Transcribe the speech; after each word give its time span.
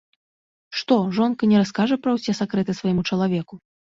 Што, 0.79 0.95
жонка 1.17 1.49
не 1.51 1.59
раскажа 1.61 1.97
пра 2.05 2.15
ўсе 2.17 2.35
сакрэты 2.41 2.71
свайму 2.79 3.07
чалавеку? 3.13 3.53